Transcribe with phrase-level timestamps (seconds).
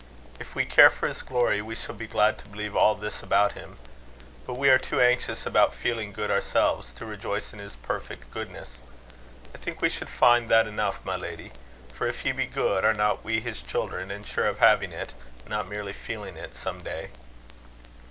[0.39, 3.51] If we care for his glory, we shall be glad to believe all this about
[3.51, 3.77] him.
[4.47, 8.79] But we are too anxious about feeling good ourselves, to rejoice in his perfect goodness.
[9.53, 11.51] I think we should find that enough, my lady.
[11.93, 15.13] For, if he be good, are not we his children, and sure of having it,
[15.47, 17.11] not merely feeling it, some day?"